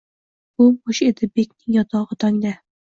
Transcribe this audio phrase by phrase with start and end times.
[0.61, 2.61] Bo’m-bo’sh edi bekning yotog’i tongda